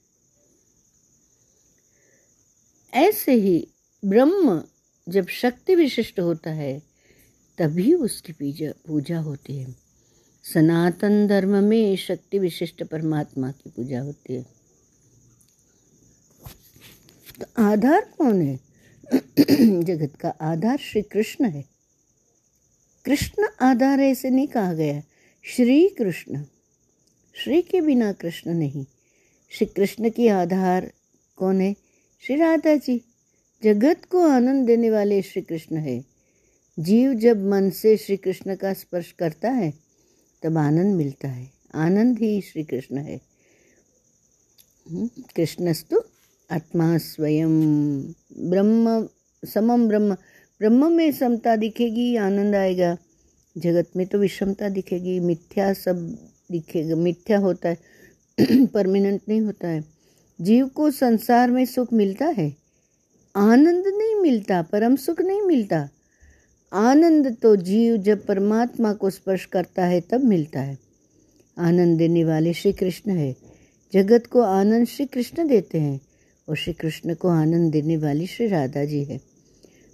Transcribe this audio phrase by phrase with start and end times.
[2.94, 3.68] ऐसे ही
[4.06, 4.64] ब्रह्म
[5.10, 6.84] जब शक्ति विशिष्ट होता है,
[7.58, 9.76] तभी उसकी पूजा पूजा होती है।
[10.54, 14.46] सनातन धर्म में शक्ति विशिष्ट परमात्मा की पूजा होती है।
[17.42, 18.60] तो आधार कौन है?
[19.84, 21.66] जगत का आधार श्री कृष्ण है।
[23.06, 25.04] कृष्ण आधार ऐसे नहीं कहा गया।
[25.44, 26.44] श्री कृष्ण।
[27.34, 28.86] श्री के बिना कृष्ण नहीं।
[29.50, 30.94] श्री कृष्ण की आधार
[31.36, 31.87] कौन है?
[32.26, 33.02] श्री राधा जी
[33.64, 36.06] जगत को आनंद देने वाले श्री कृष्ण है।
[36.80, 39.74] जीव जब मन से श्री कृष्ण का स्पर्श करता है
[40.44, 43.22] तब आनंद मिलता है। आनंद ही श्री कृष्ण है।
[44.92, 46.02] हम्म, कृष्णस्तु
[46.52, 48.02] आत्मा स्वयं।
[48.38, 49.10] ब्रह्म
[49.46, 50.14] समम ब्रह्म।
[50.60, 52.98] ब्रह्म में समता दिखेगी आनंद आएगा।
[53.58, 56.18] जगत में तो विषमता दिखेगी मिथ्या सब
[56.52, 57.78] दिखेगा मिथ्या होता है
[58.66, 59.97] परमानेंट नहीं होता है।
[60.42, 62.56] जीव को संसार में सुख मिलता है।
[63.36, 65.90] आनंद नहीं मिलता, परम सुख नहीं मिलता।
[66.74, 70.78] आनंद तो जीव जब परमात्मा को स्पर्श करता है, तब मिलता है।
[71.58, 73.36] आनंद देने वाले श्री कृष्ण है।
[73.94, 76.02] जगत को आनंद श्री कृष्ण देते हैं
[76.50, 79.22] और श्री कृष्ण को आनंद देने वाली श्री राधा जी है।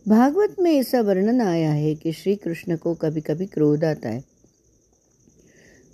[0.08, 4.33] भागवत में ऐसा वर्णन आया है कि श्री कृष्ण को कभी कभी क्रोध आता है।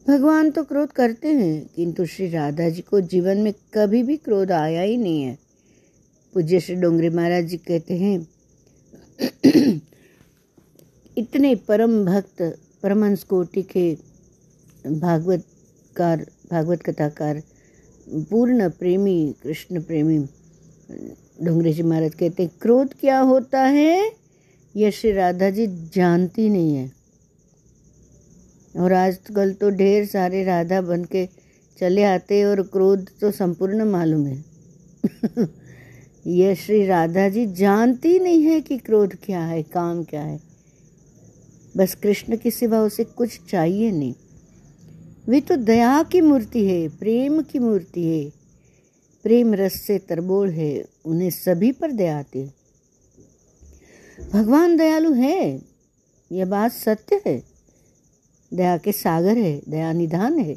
[0.06, 4.52] भगवान तो क्रोध करते हैं, किंतु श्री राधा जी को जीवन में कभी भी क्रोध
[4.52, 5.38] आया ही नहीं है।
[6.34, 8.20] पूज्य श्री डोंगरी महाराज जी कहते हैं,
[11.18, 12.42] इतने परम भक्त
[12.84, 13.92] परमहंस कोटि के
[14.86, 17.42] भागवतकार भागवत कथाकार,
[18.30, 20.18] पूर्ण प्रेमी, कृष्ण प्रेमी,
[21.44, 24.12] डोंगरे जी महाराज कहते हैं, क्रोध क्या होता है?
[24.76, 26.99] यह श्री राधा जी जानती नहीं है।
[28.78, 31.30] और आजकल तो ढेर सारे राधा बन के
[31.80, 34.46] चले आते और क्रोध तो संपूर्ण मालूम है।
[36.28, 40.40] यह श्री राधा जी जानती नहीं है कि क्रोध क्या है, काम क्या है।
[41.78, 44.14] बस कृष्ण के सिवा उसे कुछ चाहिए नहीं।
[45.30, 48.32] वे तो दया की मूर्ति है, प्रेम की मूर्ति है।
[49.24, 52.54] प्रेम रस से तरबोल है, उन्हें सभी पर दया आती है।
[54.34, 55.62] भगवान दयालु है,
[56.32, 57.49] यह बात सत्य है।
[58.54, 60.54] दया के सागर है, दया निधान है।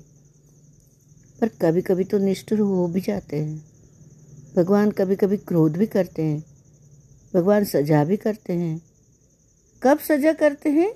[1.41, 3.65] पर कभी कभी तो निष्ठुर हो भी जाते हैं।
[4.57, 6.45] भगवान कभी कभी क्रोध भी करते हैं।
[7.35, 8.83] भगवान सजा भी करते हैं।
[9.83, 10.93] कब सजा करते हैं?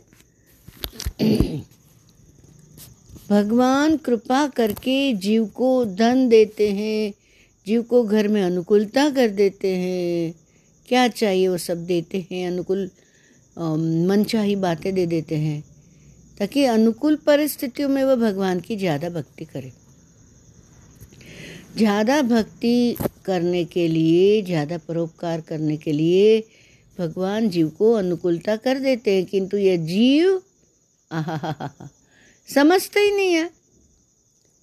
[3.30, 7.12] भगवान कृपा करके जीव को धन देते हैं।
[7.66, 10.34] जीव को घर में अनुकूलता कर देते हैं।
[10.88, 12.46] क्या चाहिए वो सब देते हैं?
[12.46, 12.90] अनुकूल
[14.08, 15.75] मनचाही बातें दे देते हैं।
[16.40, 19.72] ताकि अनुकूल परिस्थितियों में वह भगवान की ज़्यादा भक्ति करे।
[21.76, 22.96] ज़्यादा भक्ति
[23.26, 26.38] करने के लिए, ज़्यादा परोपकार करने के लिए
[26.98, 30.40] भगवान जीव को अनुकूलता कर देते हैं, किंतु यह जीव
[31.10, 31.88] आहा
[32.48, 33.50] समझते ही नहीं है।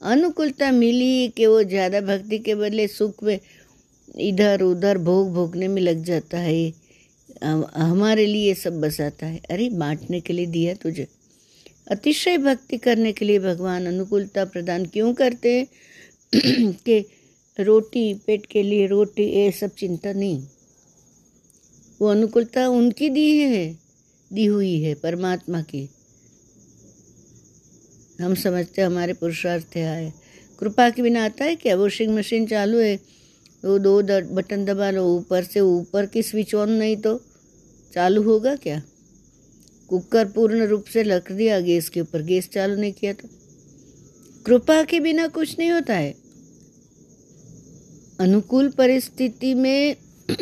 [0.02, 3.40] अनुकूलता मिली कि वो ज़्यादा भक्ति के बदले सुख में
[4.22, 6.72] इधर उधर भोग भोगने में लग जाता है।
[7.44, 11.08] हमारे लिए सब बसाता है। अरे, बांटने के लिए दिया तुझे।
[11.92, 15.68] अतिशय भक्ति करने के लिए भगवान अनुकूलता प्रदान क्यों करते हैं?
[16.74, 17.06] कि
[17.60, 20.48] रोटी, पेट के लिए रोटी, ये सब चिंता नहीं।
[22.02, 23.80] वो अनुकूलता उनकी दी है,
[24.34, 25.90] दी हुई है, परमात्मा की।
[28.22, 30.14] हम समझते हमारे पुरुषार्थ आए।
[30.60, 31.76] कृपा के बिना आता है क्या?
[31.76, 33.00] वॉशिंग मशीन चालू है,
[33.66, 34.02] वो दो
[34.36, 37.22] बटन दबा लो, ऊपर से ऊपर की स्विच ऑन, नहीं तो
[37.94, 38.82] चालू होगा क्या?
[39.94, 43.28] कुकर पूर्ण रूप से रख दिया गैस के ऊपर गैस चालू नहीं किया तो
[44.46, 46.16] कृपा के बिना कुछ नहीं होता है।
[48.20, 49.96] अनुकूल परिस्थिति में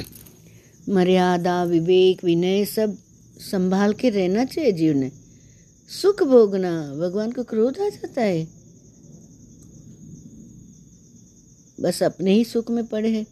[0.89, 2.97] मर्यादा, विवेक, विनय सब
[3.51, 5.11] संभाल के रहना चाहिए जीव ने
[6.01, 8.47] सुख भोगना भगवान को क्रोध आ जाता है।
[11.81, 13.27] बस अपने ही सुख में पड़े हैं।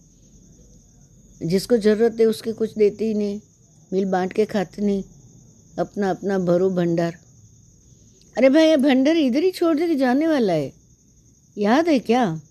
[1.47, 3.41] जिसको ज़रूरत है उसके कुछ देते ही नहीं,
[3.93, 5.03] मिल बांट के खाते नहीं।
[5.79, 7.17] अपना अपना भरो भंडार।
[8.37, 10.73] अरे भाई, ये भंडार इधर ही छोड़ दे जाने वाला है।
[11.57, 12.41] याद है क्या?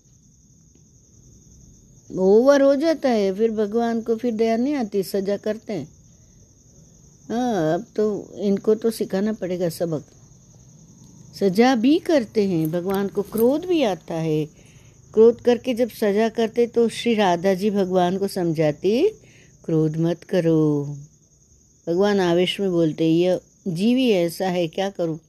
[2.17, 5.87] ओवर हो जाता है, फिर भगवान को फिर दया नहीं आती, सजा करते हैं।
[7.29, 10.05] हाँ अब तो इनको तो सिखाना पड़ेगा सबक।
[11.39, 14.45] सजा भी करते हैं, भगवान को क्रोध भी आता है।
[15.13, 19.09] क्रोध करके जब सजा करते तो श्री राधा जी भगवान को समझाती,
[19.65, 20.97] क्रोध मत करो।
[21.89, 25.19] भगवान आवेश में बोलते ये जीवी ऐसा है, क्या करूँ?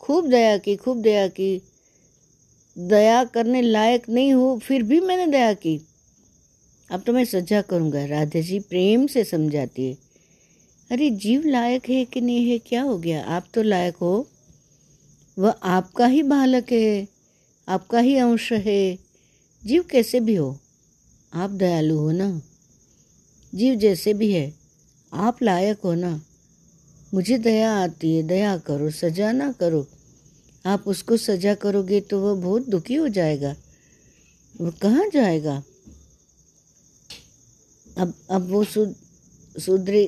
[0.00, 1.62] खूब दया की, खूब दया की।
[2.78, 5.80] दया करने लायक नहीं हो, फिर भी मैंने दया की।
[6.90, 9.98] अब तो मैं सजा करूँगा। राधा जी प्रेम से समझाती है।
[10.90, 12.58] अरे, जीव लायक है कि नहीं है?
[12.58, 13.24] क्या हो गया?
[13.24, 14.28] आप तो लायक हो।
[15.38, 17.08] वह आपका ही बालक है,
[17.68, 18.98] आपका ही अंश है।
[19.66, 20.58] जीव कैसे भी हो,
[21.32, 22.42] आप दयालु हो ना?
[23.54, 24.57] जीव जैसे भी है
[25.12, 26.20] आप लायक हो ना?
[27.14, 29.86] मुझे दया आती है, दया करो, सजा ना करो।
[30.66, 33.54] आप उसको सजा करोगे तो वह बहुत दुखी हो जाएगा।
[34.60, 35.62] वो कहाँ जाएगा?
[37.98, 40.04] अब अब वो सुधरे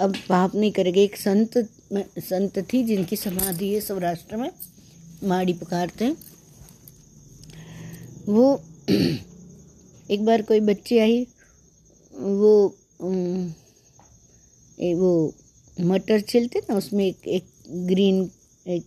[0.00, 1.58] अब पाप नहीं करेगा। एक संत
[2.18, 4.50] संत थी जिनकी समाधि है सौराष्ट्र में,
[5.24, 6.16] माड़ी पुकारते हैं।
[8.28, 8.62] वो,
[10.10, 11.26] एक बार कोई बच्ची आई,
[12.14, 12.76] वो
[14.80, 15.34] वो
[15.80, 17.44] मटर छिलते ना, उसमें एक एक
[17.86, 18.30] ग्रीन,
[18.66, 18.86] एक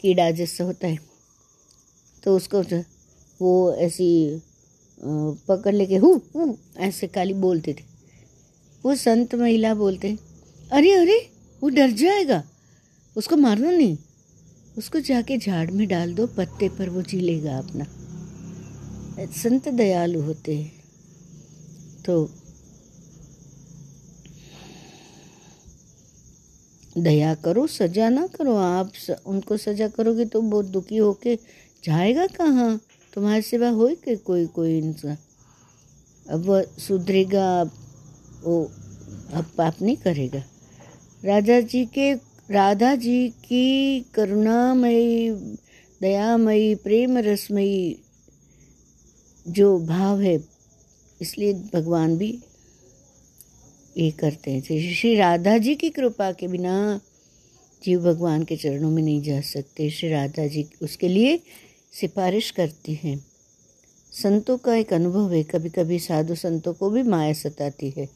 [0.00, 0.98] कीड़ा जैसा होता है।
[2.22, 2.62] तो उसको
[3.40, 4.40] वो ऐसी
[5.48, 6.20] पकड़ लेके, हु
[6.78, 7.84] ऐसे काली बोलते थे।
[8.84, 10.16] वो संत महिला बोलते
[10.72, 11.18] अरे अरे,
[11.62, 12.42] वो डर जाएगा,
[13.16, 13.96] उसको मारना नहीं,
[14.78, 17.86] उसको जाके झाड़ में डाल दो, पत्ते पर वो झीलेगा अपना।
[19.34, 20.72] संत दयालु होते हैं।
[22.06, 22.24] तो
[26.96, 31.34] दया करो सजा ना करो। आप स, उनको सजा करोगे तो बहुत दुखी होके
[31.84, 32.80] जाएगा कहाँ?
[33.14, 35.16] तुम्हारे सिवा हो के कोई कोई इंसान?
[36.26, 37.62] अब वह सुधरेगा
[38.44, 38.62] वो
[39.34, 40.42] अब पाप नहीं करेगा।
[41.24, 42.12] राजा जी के
[42.50, 45.30] राधा जी की करुणामयी
[46.00, 47.96] दयामयी प्रेम रसमयी
[49.46, 50.38] जो भाव है
[51.20, 52.38] इसलिए भगवान भी
[53.98, 54.60] ये करते हैं।
[54.94, 57.00] श्री राधा जी की कृपा के बिना
[57.84, 61.40] जीव भगवान के चरणों में नहीं जा सकते। श्री राधा जी उसके लिए
[62.00, 63.26] सिफारिश करती हैं।
[64.12, 68.08] संतों का एक अनुभव है। कभी कभी साधु संतों को भी माया सताती है।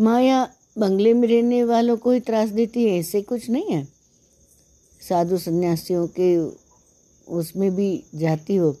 [0.00, 0.48] माया
[0.78, 3.88] बंगले में रहने वालों को ही त्रास देती है। ऐसे कुछ नहीं है।
[5.08, 6.36] साधु सन्यासियों के
[7.28, 8.76] उसमें भी जाती हो।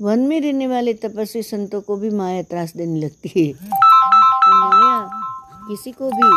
[0.00, 3.87] वन में रहने वाले तपस्वी संतों को भी माया त्रास देने लगती है।
[5.68, 6.28] किसी को भी।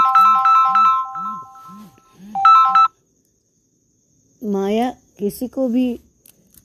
[4.48, 6.00] माया किसी को भी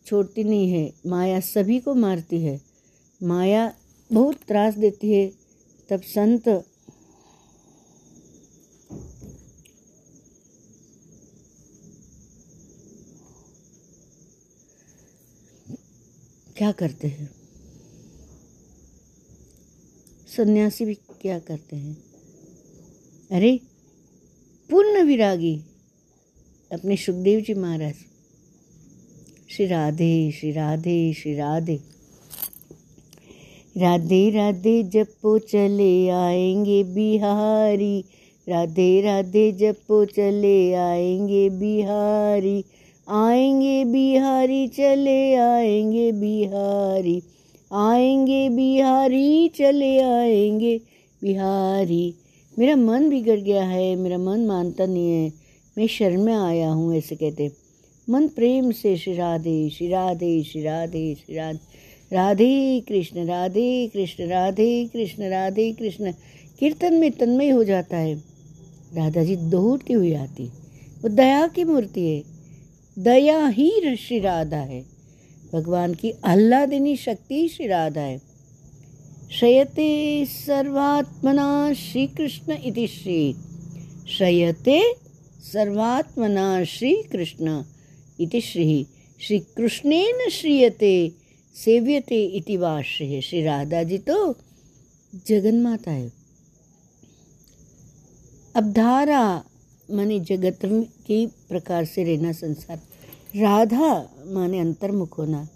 [0.07, 2.61] छोड़ती नहीं है। माया सभी को मारती है।
[3.23, 3.73] माया
[4.13, 5.29] बहुत त्रास देती है।
[5.91, 6.49] तब संत
[16.57, 17.31] क्या करते हैं?
[20.37, 22.16] सन्यासी भी क्या करते हैं?
[23.33, 23.61] अरे,
[24.71, 25.61] पूर्ण विरागी,
[26.73, 27.95] अपने सुखदेव जी महाराज।
[29.51, 31.81] श्री राधे श्री राधे श्री राधे।
[33.77, 38.05] राधे राधे, जपो चले आएँगे बिहारी।
[38.49, 42.65] राधे राधे, जपो चले आएँगे बिहारी।
[43.09, 47.23] आएँगे बिहारी, चले आएँगे बिहारी।
[47.73, 50.81] आएँगे बिहारी, चले आएँगे
[51.23, 52.15] बिहारी।
[52.59, 55.33] मेरा मन बिगड़ गया है, मेरा मन मानता नहीं है।
[55.79, 57.53] मैं शरण में आया हूँ, ऐसे कहते
[58.11, 61.59] मन प्रेम से श्री राधे श्री राधे श्री राधे श्री राधे।
[62.13, 66.13] राधे कृष्ण राधे कृष्ण राधे कृष्ण राधे कृष्ण।
[66.61, 68.15] कीर्तन में तन्मय हो जाता है।
[68.95, 70.45] राधा जी दौड़ती हुई आती।
[71.03, 72.23] वो दया की मूर्ति है।
[72.99, 74.85] दया ही श्री राधा है।
[75.53, 78.26] भगवान की आह्लादिनी शक्ति श्री राधा है।
[79.33, 83.35] शयते सर्वात्मना श्री कृष्ण इति श्री।
[84.09, 84.95] शयते
[85.53, 87.65] सर्वात्मना श्री कृष्ण
[88.21, 88.87] इति श्री।
[89.21, 91.13] श्री कृष्णेन श्रीयते,
[91.55, 94.37] सेव्यते इति वाश्य श्री। राधा जी तो
[95.27, 96.13] जगन्माता है।
[98.57, 99.45] अब धारा
[99.91, 100.59] माने जगत
[101.07, 102.77] की प्रकार से रहना संसार।
[103.37, 105.49] राधा माने अंतर्मुख होना।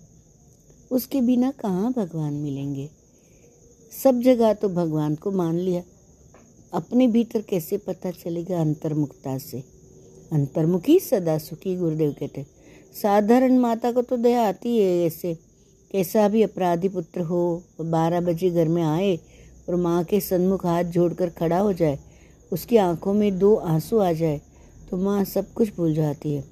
[0.91, 3.00] उसके बिना कहाँ भगवान मिलेंगे?
[3.93, 5.83] सब जगह तो भगवान को मान लिया।
[6.73, 9.63] अपने भीतर कैसे पता चलेगा अंतर्मुखता से?
[10.33, 12.45] अंतर्मुखी सदा सुखी गुरुदेव कहते
[12.95, 15.35] साधारण माता को तो दया आती है ऐसे।
[15.91, 19.17] कैसा भी अपराधी पुत्र हो बारह बजे घर में आए
[19.69, 21.99] और माँ के सन्मुख हाथ जोड़कर खड़ा हो जाए,
[22.53, 24.41] उसकी आँखों में दो आँसू आ जाए
[24.91, 26.45] तो माँ सब कुछ भूल जाती है।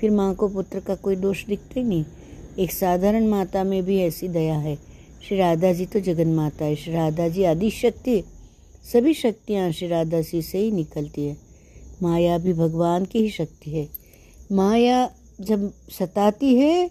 [0.00, 2.04] फिर माँ को पुत्र का कोई दोष दिखते नहीं।
[2.58, 4.78] एक साधारण माता में भी ऐसी दया है।
[5.28, 8.22] श्री राधा जी तो जगन माता है। श्री राधा जी आदि शक्ति,
[8.92, 11.36] सभी शक्तियाँ श्री राधा जी से ही निकलती है।
[12.02, 13.88] माया भी भगवान की ही शक्ति है।
[14.52, 15.10] माया
[15.40, 16.90] जब सताती है,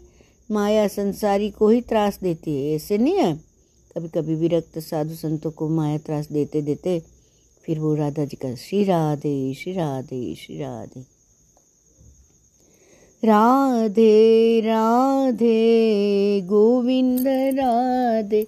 [0.51, 3.33] माया संसारी को ही त्रास देती है। ऐसे नहीं है?
[3.97, 7.01] कभी कभी विरक्त साधु संतों को माया त्रास देते देते
[7.65, 11.18] फिर वो राधा जी का, श्री राधे श्री राधे श्री राधे।
[13.23, 15.59] राधे राधे,
[16.41, 17.27] गोविंद
[17.59, 18.41] राधे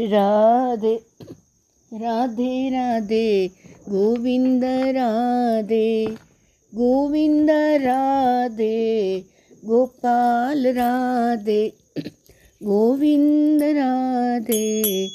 [0.00, 0.94] राधे
[1.92, 3.48] राधे राधे,
[3.88, 6.16] गोविंद राधे
[6.72, 7.50] गोविंद
[7.82, 9.20] राधे,
[9.64, 11.62] गोपाल राधे,
[12.62, 15.06] गोविंद राधे,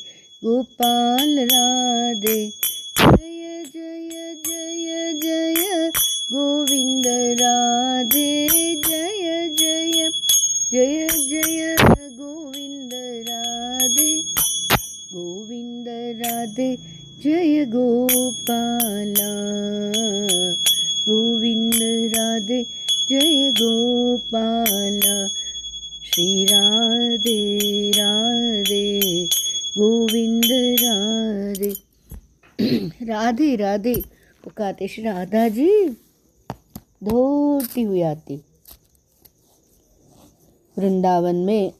[0.44, 2.38] गोपाल राधे,
[3.00, 5.90] जय जय जय जय,
[6.34, 7.08] गोविंद
[7.42, 7.95] राधे।
[16.56, 16.76] राधे
[17.24, 19.32] जय गोपाला।
[21.08, 21.74] गोविंद
[22.16, 22.64] राधे
[23.10, 25.28] जय गोपाला।
[26.06, 27.58] श्री राधे
[27.90, 29.26] राधे,
[29.78, 31.74] गोविंद राधे।
[33.06, 33.96] राधे राधे
[34.44, 35.90] पुकारते श्री राधा जी।
[37.04, 38.36] धोती हुई आती।
[40.78, 41.74] वृंदावन में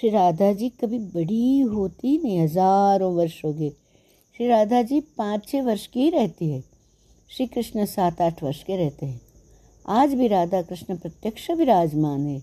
[0.00, 3.70] श्री राधा जी कभी बड़ी होती नहीं, हज़ारों वर्ष गए।
[4.36, 6.64] श्री राधा जी पाँच छः वर्ष की ही रहती है।
[7.30, 9.20] श्री कृष्ण सात आठ वर्ष के रहते हैं।
[9.88, 12.38] आज भी राधा कृष्ण प्रत्यक्ष विराजमान है।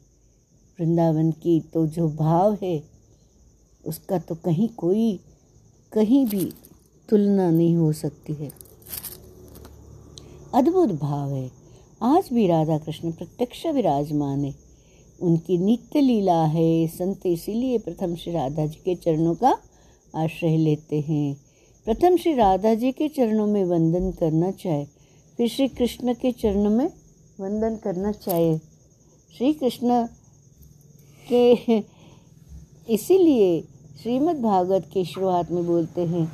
[0.79, 2.83] वृंदावन की तो जो भाव है,
[3.85, 5.19] उसका तो कहीं कोई,
[5.93, 6.53] कहीं भी
[7.09, 8.51] तुलना नहीं हो सकती है।
[10.53, 11.51] अद्भुत भाव है।
[12.03, 14.64] आज भी राधा कृष्ण प्रत्यक्ष विराजमान है।
[15.19, 19.57] उनकी नित्य लीला है, संत इसीलिए प्रथम श्री राधा जी के चरणों का
[20.13, 21.36] आश्रय लेते हैं।
[21.88, 24.86] प्रथम श्री राधा जी के चरणों में वंदन करना चाहे,
[25.39, 26.89] फिर श्री कृष्ण के चरणों में
[27.39, 28.57] वंदन करना चाहिए
[29.34, 30.05] श्री कृष्ण
[31.27, 31.84] के
[32.89, 33.62] इसीलिए
[34.01, 36.25] श्रीमद् भागवत के शुरुआत में बोलते हैं,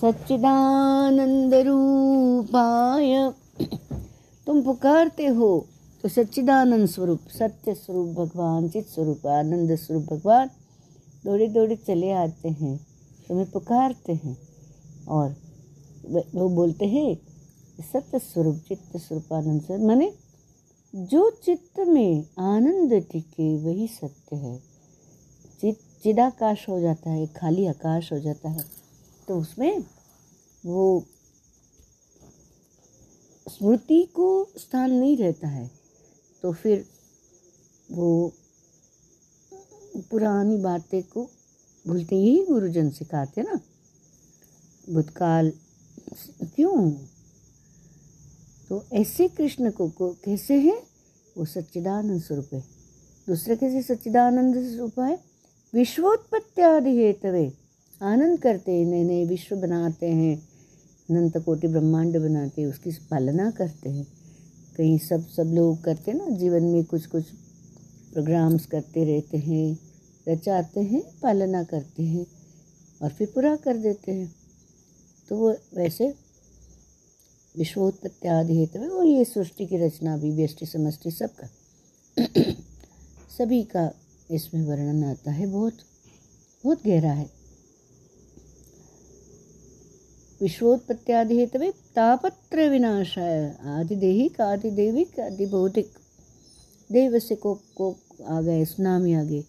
[0.00, 3.32] सच्चिदानंद रूपाय,
[4.46, 5.66] तुम पुकारते हो
[6.04, 10.50] तो सच्चिदानंद स्वरूप, सत्य स्वरूप भगवान, चित स्वरूप, आनंद स्वरूप भगवान
[11.24, 12.76] दौड़े दौड़े चले आते हैं,
[13.28, 14.36] तुम्हें पुकारते हैं
[15.08, 15.34] और
[16.34, 17.16] वो बोलते हैं,
[17.82, 20.12] सत्य स्वरूप, चित्त स्वरूप, आनंद स्वरूप। माने
[20.94, 24.58] जो चित्त में आनंद टिके, वही सत्य है।
[25.60, 28.64] चित, चिदाकाश हो जाता है, खाली आकाश हो जाता है
[29.28, 29.82] तो उसमें
[30.64, 31.04] वो
[33.46, 34.28] स्मृति को
[34.58, 35.79] स्थान नहीं रहता है।
[36.42, 36.86] तो फिर
[37.90, 38.32] वो
[39.96, 41.30] पुरानी बातें को
[41.86, 43.60] भूलते ही। गुरुजन सिखाते ना।
[44.94, 45.52] भूतकाल
[46.56, 46.90] क्यों?
[48.68, 50.82] तो ऐसे कृष्ण को, को कैसे हैं?
[51.38, 52.64] वो सच्चिदानंद स्वरूप है।
[53.28, 55.24] दूसरे कैसे सच्चिदानंद स्वरूप है?
[55.74, 56.62] विश्वोत्पत्ति
[56.96, 57.52] हेतवे
[58.02, 60.48] आनंद करते हैं नए नए विश्व बनाते हैं।
[61.10, 64.19] अनंत कोटि ब्रह्मांड बनाते हैं उसकी पालना करते हैं।
[64.76, 67.24] कहीं सब सब लोग करते ना, जीवन में कुछ कुछ
[68.12, 69.78] प्रोग्राम्स करते रहते हैं,
[70.28, 72.26] रचाते हैं, पालना करते हैं
[73.02, 74.34] और फिर पूरा कर देते हैं।
[75.28, 76.14] तो वो वैसे
[77.56, 81.48] विश्वोत्पत्ति आदि हेतु है और ये सृष्टि की रचना भी, व्यष्टि, समष्टि सबका,
[83.38, 83.90] सभी का
[84.30, 85.72] इसमें वर्णन आता है। बहुत
[86.64, 87.39] बहुत गहरा है।
[90.40, 91.46] विश्वोत्पत्त्यादि
[91.96, 95.90] तापत्र विनाशाय आदिदेही का आदिदेविक आदिभौतिक
[96.90, 99.42] देव से को को आ गए सुनामी आ गई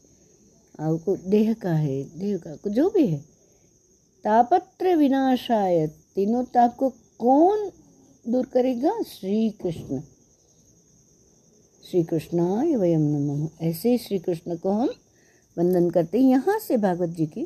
[0.80, 3.18] आपको देह का है, देह का जो भी है।
[4.24, 7.70] तापत्र विनाशाय तीनों ताप को कौन
[8.30, 8.92] दूर करेगा?
[9.02, 10.00] श्री कृष्ण
[11.84, 14.90] श्री कृष्णाय वयम नमः। ऐसे श्री कृष्ण को हम
[15.58, 17.46] वंदन करते हैं। यहाँ से भागवत जी की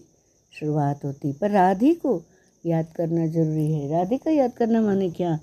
[0.53, 2.21] शुरुआत होती पर राधे को
[2.65, 5.39] याद करना ज़रूरी है। राधे का याद करना माने क्या?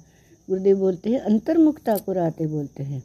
[0.48, 3.02] गुरुदेव बोलते हैं अंतर्मुखता को राधे बोलते हैं,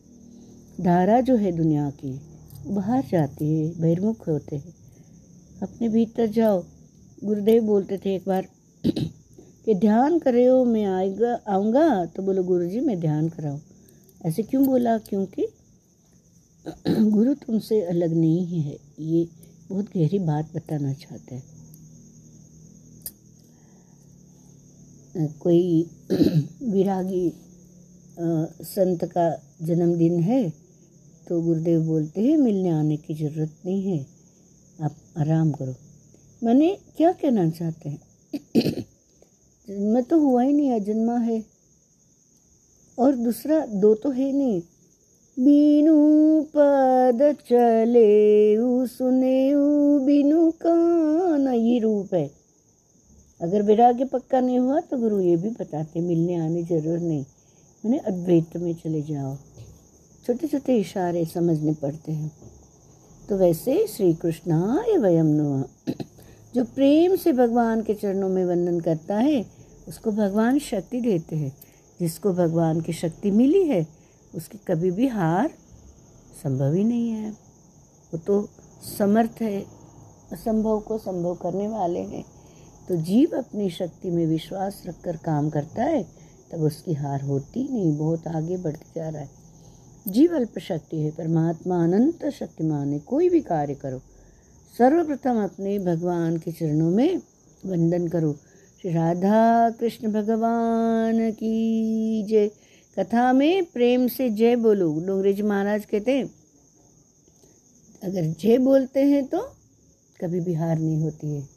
[0.81, 2.19] धारा जो है दुनिया की,
[2.67, 4.73] बाहर जाती है, बहिर्मुख होते हैं।
[5.63, 6.63] अपने भीतर जाओ।
[7.23, 8.47] गुरुदेव बोलते थे एक बार
[8.85, 13.59] कि ध्यान करे हो मैं आएगा, आऊँगा तो बोलो गुरु जी मैं ध्यान कराऊँ।
[14.25, 14.97] ऐसे क्यों बोला?
[14.97, 15.47] क्योंकि
[17.11, 19.27] गुरु तुमसे अलग नहीं है। ये
[19.69, 21.56] बहुत गहरी बात बताना चाहते हैं।
[25.17, 25.85] कोई
[26.63, 27.31] विरागी
[28.19, 29.29] संत का
[29.61, 30.49] जन्मदिन है
[31.27, 34.05] तो गुरुदेव बोलते हैं, मिलने आने की ज़रूरत नहीं है,
[34.79, 35.75] आप आराम करो।
[36.41, 37.99] मैंने क्या कहना चाहते हैं?
[39.67, 41.43] जन्म तो हुआ ही नहीं, अजन्मा है।
[42.97, 44.61] और दूसरा, दो तो है नहीं।
[45.37, 49.51] बीनू पद चले सुने
[50.05, 52.29] बीनू कान, ये रूप है।
[53.41, 57.25] अगर विराग्य पक्का नहीं हुआ तो गुरु ये भी बताते, मिलने आने ज़रूर नहीं।
[57.83, 59.35] मैंने अद्वैत में चले जाओ।
[60.25, 62.31] छोटे छोटे इशारे समझने पड़ते हैं।
[63.29, 65.37] तो वैसे श्री कृष्णाय वयम
[66.55, 69.45] जो प्रेम से भगवान के चरणों में वंदन करता है,
[69.87, 71.51] उसको भगवान शक्ति देते हैं।
[71.99, 73.85] जिसको भगवान की शक्ति मिली है,
[74.33, 75.49] उसकी कभी भी हार
[76.43, 77.29] संभव ही नहीं है।
[78.11, 78.47] वो तो
[78.97, 79.61] समर्थ है,
[80.31, 82.23] असंभव को संभव करने वाले हैं।
[82.87, 86.03] तो जीव अपनी शक्ति में विश्वास रखकर काम करता है,
[86.51, 89.29] तब उसकी हार होती नहीं, बहुत आगे बढ़ते जा रहा है।
[90.07, 93.99] जीव अल्प शक्ति है, परमात्मा अनंत शक्तिमान है, कोई भी कार्य करो।
[94.77, 97.21] सर्वप्रथम अपने भगवान के चरणों में
[97.65, 98.33] वंदन करो।
[98.81, 102.49] श्री राधा कृष्ण भगवान की जय।
[102.97, 106.29] कथा में प्रेम से जय बोलो। डोंगरे जी महाराज कहते हैं,
[108.03, 109.39] अगर जय बोलते हैं तो
[110.19, 111.47] कभी भी हार नहीं होती है।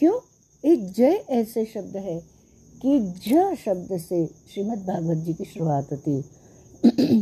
[0.00, 0.18] क्यों?
[0.64, 2.22] एक जय ऐसे शब्द है
[2.82, 2.98] कि
[3.28, 6.22] ज शब्द से श्रीमद् भागवत जी की शुरुआत होती है।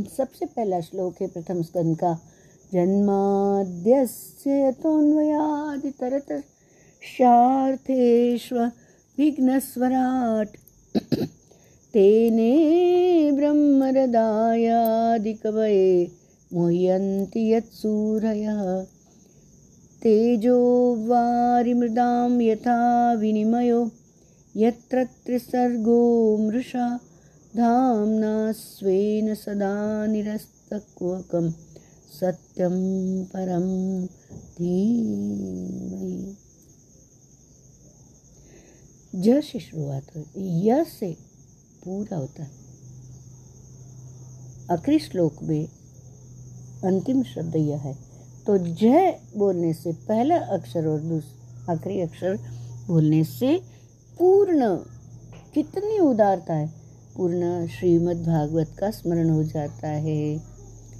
[0.16, 2.18] सबसे पहला श्लोक है प्रथम स्कंद का,
[2.72, 6.44] जन्माद्यस्य यतोन्वयादितरत
[7.02, 8.70] शार्थेष्व
[9.18, 10.56] विघ्नस्वराट्।
[11.92, 12.52] तेने
[13.32, 16.10] ब्रह्मरदायादिकवये
[16.54, 18.86] मुह्यन्ति यत्सूरयः।
[20.02, 23.90] तेजो वारिमृदां यथा विनिमयो,
[24.56, 27.00] यत्र त्रिसर्गो मृषा,
[27.56, 31.50] धाम्ना स्वेन सदा निरस्तक्वकं,
[32.20, 32.76] सत्यं
[33.24, 34.06] परं
[34.58, 36.36] धीमहि।
[39.14, 41.12] ज से शुरुआत हो य से
[41.84, 42.50] पूरा होता है।
[44.70, 45.68] आखिरी श्लोक में
[46.84, 48.09] अंतिम शब्द यह है
[48.50, 52.38] तो जय बोलने से पहला अक्षर और दूसरा आखिरी अक्षर
[52.86, 53.60] बोलने से
[54.18, 54.76] पूर्ण।
[55.54, 56.72] कितनी उदारता है।
[57.16, 60.42] पूर्ण श्रीमद् भागवत का स्मरण हो जाता है।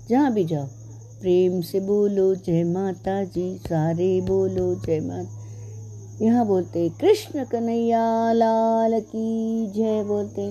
[0.09, 0.67] जहाँ भी जाओ,
[1.21, 9.01] प्रेम से बोलो, जय माता जी सारे बोलो, जय माता, यहाँ बोलते, कृष्ण कन्हैया, लाल
[9.01, 10.51] की जय बोलते।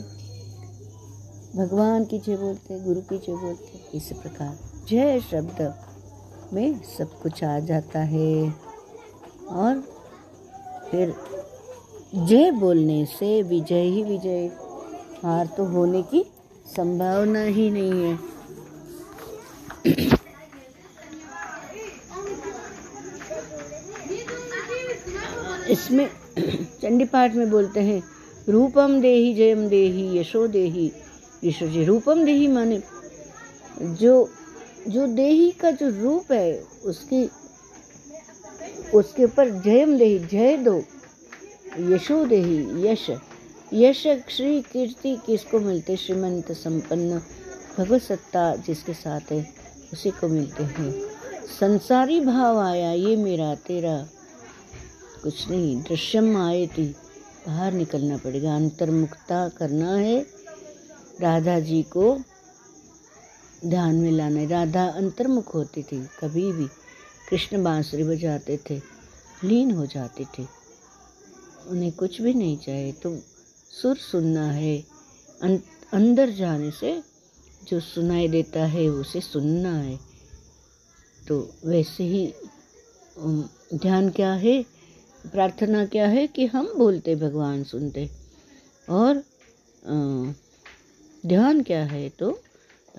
[1.56, 4.58] भगवान की जय बोलते, गुरु की जय बोलते, इस प्रकार।
[4.90, 5.89] जय शब्द।
[6.54, 8.54] में सब कुछ आ जाता है।
[9.50, 9.84] और
[10.92, 11.14] फिर
[12.16, 14.48] जय बोलने से विजय ही विजय।
[15.24, 16.24] हार तो होने की
[16.76, 18.18] संभावना ही नहीं है।
[25.70, 26.10] इसमें
[26.82, 28.04] चंडी पाठ में बोलते हैं,
[28.50, 30.92] रूपम देही जयम देही, यशो देही,
[31.44, 32.82] यशो जी, रूपम देही माने
[33.82, 34.30] जो
[34.88, 37.30] जो देही का जो रूप है, उसकी,
[38.94, 40.84] उसके ऊपर जयम देही, जय दो,
[41.80, 43.10] यशो देही, यश
[43.74, 45.96] यश श्री कीर्ति किसको मिलते?
[45.96, 47.22] श्रीमंत संपन्न
[47.78, 49.54] भगवत सत्ता जिसके साथ है,
[49.94, 50.92] उसी को मिलते हैं।
[51.60, 54.08] संसारी भाव आया, ये मेरा, तेरा,
[55.24, 56.96] कुछ नहीं, दृश्यम आए थी
[57.48, 60.26] बाहर निकलना पड़ेगा अंतर्मुक्ता करना है,
[61.22, 62.20] राधा जी को
[63.66, 66.68] ध्यान में लाना। राधा अंतर्मुख होती थी। कभी भी
[67.30, 68.82] कृष्ण बांसुरी बजाते थे
[69.44, 70.46] लीन हो जाते थे।
[71.68, 73.18] उन्हें कुछ भी नहीं चाहिए तो
[73.82, 74.84] सुर सुनना है।
[75.42, 75.58] अं,
[75.94, 77.04] अंदर जाने से
[77.68, 80.00] जो सुनाई देता है उसे सुनना है।
[81.28, 82.34] तो वैसे ही
[83.76, 84.66] ध्यान क्या है?
[85.32, 88.10] प्रार्थना क्या है कि हम बोलते भगवान सुनते?
[88.90, 89.24] और
[91.26, 92.40] ध्यान क्या है तो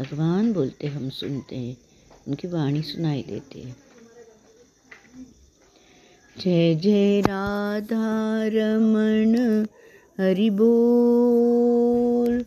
[0.00, 1.76] भगवान बोलते, हम सुनते हैं।
[2.28, 3.76] उनकी वाणी सुनाई देती है।
[6.38, 8.00] जय जय राधा
[8.44, 9.66] रमण
[10.20, 12.44] हरि बोल।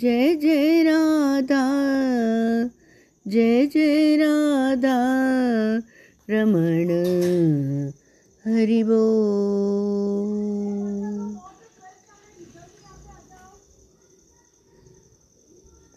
[0.00, 1.64] जय जय राधा,
[3.28, 4.98] जय जय राधा
[6.30, 6.90] रमण
[8.46, 9.93] हरि बोल।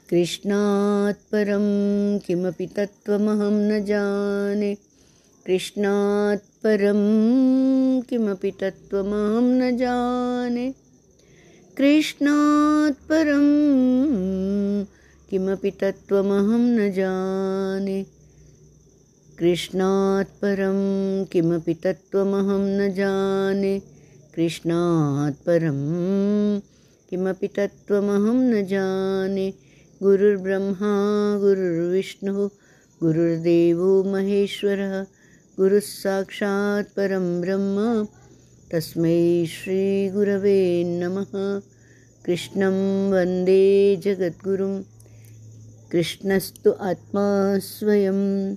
[0.10, 1.64] कृष्णात् परं
[2.20, 4.76] किमपि तत्त्वमहं न जाने।
[5.46, 7.00] कृष्णात् परं
[8.02, 10.72] किमपि तत्त्वमहं न जाने।
[11.78, 13.48] कृष्णात् परं
[15.30, 18.06] किमपि तत्त्वमहं न जाने।
[19.40, 20.78] कृष्णात् परं
[21.26, 23.80] किमपि तत्त्वमहं न जाने।
[24.36, 25.80] कृष्णात् परं
[27.10, 29.67] किमपि तत्त्वमहं न जाने।
[30.04, 32.50] गुरुर्ब्रह्मा, गुरुर्विष्णुः,
[33.04, 35.04] गुरुर्देवो महेश्वरः
[35.60, 38.08] गुरुः साक्षात् परं ब्रह्म,
[38.72, 41.62] तस्मै श्रीगुरवे नमः।
[42.26, 44.84] कृष्णं वंदे जगद्गुरुं,
[45.92, 48.56] कृष्णस्तु आत्मा स्वयं,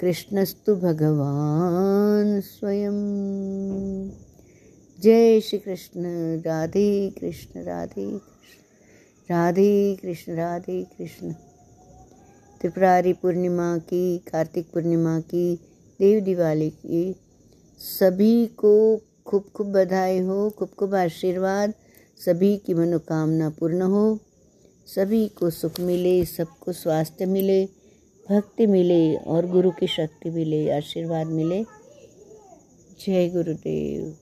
[0.00, 2.96] कृष्णस्तु भगवान् स्वयं।
[5.02, 6.02] जय श्री कृष्ण
[6.40, 8.35] राधे कृष्ण, राधे।
[9.30, 11.32] राधे कृष्ण राधे कृष्ण।
[12.60, 15.56] त्रिपुरारी पूर्णिमा की, कार्तिक पूर्णिमा की,
[16.00, 17.16] देव दिवाली की।
[17.78, 21.74] सभी को खूब खूब बधाई हो, खूब खूब आशीर्वाद।
[22.26, 24.18] सभी की मनोकामना पूर्ण हो।
[24.86, 27.68] सभी को सुख मिले, सबको स्वास्थ्य मिले,
[28.30, 31.64] भक्ति मिले और गुरु की शक्ति मिले, आशीर्वाद मिले।
[33.06, 34.16] जय गुरुदेव।